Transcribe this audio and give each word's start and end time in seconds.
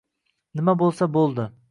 Nima 0.59 0.73
bo`lsa, 0.79 1.09
bo`ldi 1.19 1.45